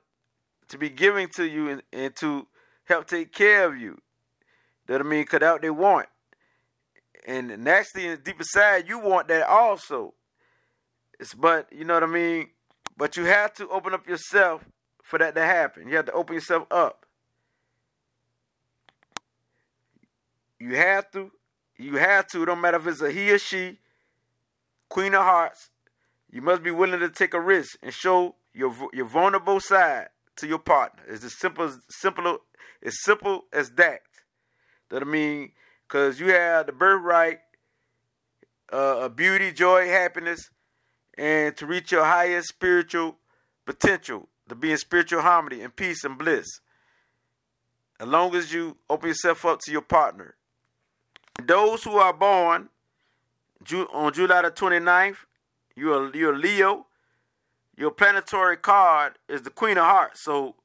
to 0.68 0.78
be 0.78 0.90
giving 0.90 1.30
to 1.36 1.46
you 1.48 1.70
and, 1.70 1.84
and 1.94 2.16
to 2.18 2.48
help 2.86 3.08
take 3.08 3.32
care 3.32 3.66
of 3.66 3.78
you. 3.78 3.98
Know 4.88 4.96
what 4.96 5.02
I 5.02 5.10
mean? 5.10 5.26
Cut 5.26 5.44
out 5.44 5.62
they 5.62 5.70
want. 5.70 6.08
And 7.26 7.64
naturally, 7.64 8.18
deep 8.18 8.38
inside, 8.40 8.90
you 8.90 9.00
want 9.00 9.30
that 9.30 9.48
also. 9.48 10.14
It's, 11.24 11.34
but 11.34 11.72
you 11.72 11.86
know 11.86 11.94
what 11.94 12.04
I 12.04 12.08
mean. 12.08 12.50
But 12.98 13.16
you 13.16 13.24
have 13.24 13.54
to 13.54 13.70
open 13.70 13.94
up 13.94 14.06
yourself 14.06 14.66
for 15.02 15.18
that 15.20 15.36
to 15.36 15.42
happen. 15.42 15.88
You 15.88 15.96
have 15.96 16.08
to 16.08 16.12
open 16.12 16.36
yourself 16.36 16.68
up. 16.70 17.06
You 20.60 20.76
have 20.76 21.10
to. 21.12 21.32
You 21.78 21.96
have 21.96 22.28
to. 22.28 22.46
Don't 22.46 22.60
matter 22.60 22.76
if 22.76 22.88
it's 22.88 23.02
a 23.02 23.10
he 23.10 23.32
or 23.32 23.40
she. 23.40 23.80
Queen 24.90 25.16
of 25.16 25.24
Hearts. 25.24 25.70
You 26.30 26.42
must 26.42 26.62
be 26.62 26.72
willing 26.72 27.00
to 27.00 27.10
take 27.10 27.34
a 27.34 27.40
risk 27.40 27.78
and 27.82 27.94
show 27.94 28.36
your 28.54 28.76
your 28.92 29.06
vulnerable 29.06 29.62
side 29.62 30.10
to 30.36 30.46
your 30.46 30.60
partner. 30.60 31.04
It's 31.08 31.24
as 31.24 31.40
simple 31.40 31.64
as 31.64 31.80
simple 32.02 32.40
as 32.84 33.02
simple 33.02 33.46
as 33.54 33.72
that. 33.72 34.02
That 34.90 35.04
I 35.04 35.06
mean, 35.06 35.54
because 35.88 36.20
you 36.20 36.34
have 36.34 36.66
the 36.66 36.74
birthright, 36.74 37.40
uh, 38.74 39.08
beauty, 39.08 39.54
joy, 39.54 39.88
happiness, 39.88 40.50
and 41.18 41.56
to 41.58 41.66
reach 41.66 41.92
your 41.92 42.06
highest 42.06 42.50
spiritual 42.50 43.18
potential, 43.66 44.28
to 44.50 44.56
be 44.56 44.72
in 44.72 44.78
spiritual 44.78 45.22
harmony 45.22 45.62
and 45.62 45.76
peace 45.76 46.04
and 46.04 46.18
bliss. 46.18 46.60
As 48.00 48.08
long 48.08 48.36
as 48.36 48.52
you 48.52 48.78
open 48.90 49.10
yourself 49.10 49.46
up 49.46 49.60
to 49.62 49.72
your 49.72 49.82
partner. 49.82 50.36
Those 51.42 51.84
who 51.84 51.98
are 51.98 52.14
born 52.14 52.70
on 53.94 54.14
July 54.14 54.42
the 54.42 54.52
29th, 54.52 55.18
you're, 55.76 56.16
you're 56.16 56.38
Leo. 56.38 56.88
Your 57.76 57.92
planetary 57.92 58.58
card 58.58 59.14
is 59.28 59.42
the 59.42 59.50
Queen 59.50 59.78
of 59.78 59.86
Hearts. 59.86 60.24
So 60.24 60.56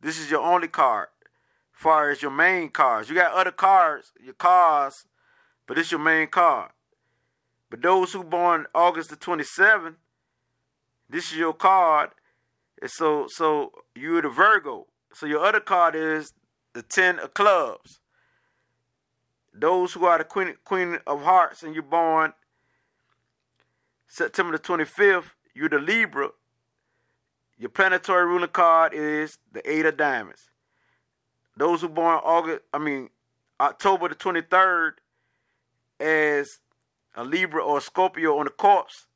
this 0.00 0.18
is 0.18 0.30
your 0.30 0.42
only 0.42 0.68
card. 0.68 1.08
Far 1.72 2.10
as 2.10 2.22
your 2.22 2.30
main 2.30 2.68
cards. 2.68 3.08
You 3.08 3.16
got 3.16 3.32
other 3.32 3.50
cards, 3.50 4.12
your 4.22 4.34
cards, 4.34 5.06
but 5.66 5.78
it's 5.78 5.90
your 5.90 6.00
main 6.00 6.28
card. 6.28 6.70
But 7.72 7.80
those 7.80 8.12
who 8.12 8.22
born 8.22 8.66
August 8.74 9.08
the 9.08 9.16
27th, 9.16 9.94
this 11.08 11.32
is 11.32 11.38
your 11.38 11.54
card. 11.54 12.10
So 12.84 13.28
so 13.30 13.72
you're 13.94 14.20
the 14.20 14.28
Virgo. 14.28 14.88
So 15.14 15.24
your 15.24 15.42
other 15.42 15.60
card 15.60 15.94
is 15.94 16.34
the 16.74 16.82
Ten 16.82 17.18
of 17.18 17.32
Clubs. 17.32 18.00
Those 19.54 19.94
who 19.94 20.04
are 20.04 20.18
the 20.18 20.24
Queen 20.24 20.56
Queen 20.66 20.98
of 21.06 21.22
Hearts 21.22 21.62
and 21.62 21.72
you're 21.72 21.82
born 21.82 22.34
September 24.06 24.52
the 24.52 24.62
25th, 24.62 25.30
you're 25.54 25.70
the 25.70 25.78
Libra. 25.78 26.28
Your 27.56 27.70
planetary 27.70 28.26
ruling 28.26 28.50
card 28.50 28.92
is 28.92 29.38
the 29.50 29.62
Eight 29.70 29.86
of 29.86 29.96
Diamonds. 29.96 30.50
Those 31.56 31.80
who 31.80 31.88
born 31.88 32.20
August, 32.22 32.64
I 32.74 32.76
mean 32.76 33.08
October 33.58 34.10
the 34.10 34.14
23rd, 34.14 34.90
as 35.98 36.58
a 37.14 37.24
Libra 37.24 37.62
or 37.62 37.78
a 37.78 37.80
Scorpio 37.80 38.38
on 38.38 38.44
the 38.44 38.50
corpse, 38.50 39.06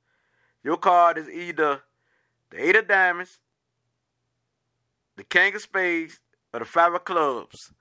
your 0.63 0.77
card 0.77 1.19
is 1.19 1.29
either 1.29 1.83
the 2.51 2.69
Eight 2.69 2.77
of 2.77 2.89
Diamonds, 2.89 3.39
the 5.17 5.25
King 5.25 5.55
of 5.55 5.63
Spades, 5.63 6.21
or 6.53 6.61
the 6.61 6.67
Five 6.67 6.95
of 6.95 7.05
Clubs. 7.05 7.73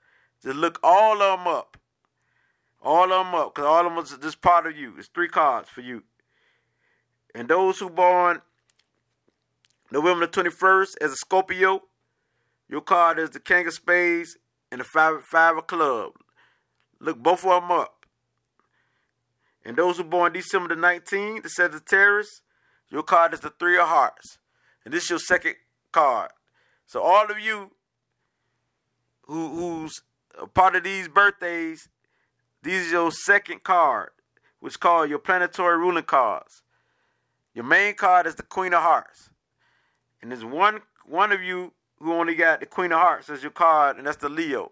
Just 0.42 0.56
look 0.56 0.78
all 0.82 1.20
of 1.22 1.38
them 1.38 1.48
up. 1.48 1.76
All 2.82 3.12
of 3.12 3.26
them 3.26 3.34
up, 3.34 3.54
because 3.54 3.66
all 3.66 3.86
of 3.86 3.94
them 3.94 4.04
is 4.04 4.16
just 4.22 4.40
part 4.40 4.66
of 4.66 4.76
you. 4.76 4.94
It's 4.98 5.08
three 5.08 5.28
cards 5.28 5.68
for 5.68 5.80
you. 5.80 6.04
And 7.34 7.48
those 7.48 7.78
who 7.78 7.90
born 7.90 8.40
November 9.90 10.26
the 10.26 10.42
21st 10.42 10.96
as 11.00 11.12
a 11.12 11.16
Scorpio, 11.16 11.82
your 12.68 12.80
card 12.80 13.18
is 13.18 13.30
the 13.30 13.40
King 13.40 13.66
of 13.66 13.74
Spades 13.74 14.36
and 14.70 14.80
the 14.80 14.84
Five, 14.84 15.22
five 15.24 15.56
of 15.56 15.66
Club. 15.66 16.12
Look 17.00 17.18
both 17.18 17.44
of 17.44 17.62
them 17.62 17.70
up. 17.70 17.95
And 19.66 19.76
those 19.76 19.96
who 19.96 20.04
born 20.04 20.32
December 20.32 20.74
the 20.74 20.80
19th, 20.80 21.42
the 21.42 21.48
Sagittarius, 21.48 22.40
your 22.88 23.02
card 23.02 23.34
is 23.34 23.40
the 23.40 23.50
Three 23.50 23.76
of 23.76 23.88
Hearts. 23.88 24.38
And 24.84 24.94
this 24.94 25.04
is 25.04 25.10
your 25.10 25.18
second 25.18 25.56
card. 25.90 26.30
So 26.86 27.02
all 27.02 27.28
of 27.28 27.40
you 27.40 27.72
who 29.22 29.48
who's 29.48 30.02
a 30.40 30.46
part 30.46 30.76
of 30.76 30.84
these 30.84 31.08
birthdays, 31.08 31.88
these 32.62 32.88
are 32.88 32.92
your 32.92 33.10
second 33.10 33.64
card, 33.64 34.10
which 34.60 34.74
is 34.74 34.76
called 34.76 35.10
your 35.10 35.18
planetary 35.18 35.76
ruling 35.78 36.04
cards. 36.04 36.62
Your 37.52 37.64
main 37.64 37.94
card 37.94 38.28
is 38.28 38.36
the 38.36 38.44
Queen 38.44 38.72
of 38.72 38.84
Hearts. 38.84 39.30
And 40.22 40.30
there's 40.30 40.44
one 40.44 40.82
one 41.04 41.32
of 41.32 41.42
you 41.42 41.72
who 41.98 42.12
only 42.12 42.36
got 42.36 42.60
the 42.60 42.66
Queen 42.66 42.92
of 42.92 43.00
Hearts 43.00 43.28
as 43.30 43.42
your 43.42 43.50
card, 43.50 43.96
and 43.96 44.06
that's 44.06 44.18
the 44.18 44.28
Leo. 44.28 44.70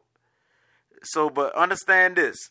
So, 1.02 1.30
but 1.30 1.52
understand 1.56 2.14
this: 2.14 2.50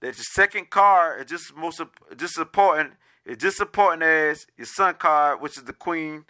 that 0.00 0.16
your 0.16 0.24
second 0.24 0.70
card 0.70 1.20
is 1.20 1.30
just 1.30 1.56
most 1.56 1.80
just 2.16 2.38
important. 2.38 2.94
It's 3.24 3.42
just 3.42 3.60
important 3.60 4.02
as 4.02 4.46
your 4.56 4.66
Sun 4.66 4.94
card, 4.94 5.40
which 5.40 5.56
is 5.56 5.64
the 5.64 5.72
Queen 5.72 6.24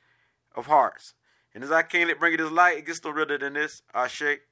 of 0.54 0.66
Hearts. 0.66 1.14
And 1.54 1.64
as 1.64 1.70
I 1.70 1.82
can't 1.82 2.08
let 2.08 2.18
bring 2.18 2.34
it 2.34 2.38
this 2.38 2.50
light, 2.50 2.78
it 2.78 2.86
gets 2.86 3.02
no 3.04 3.10
realer 3.10 3.38
than 3.38 3.54
this. 3.54 3.82
I 3.94 4.08
shake. 4.08 4.42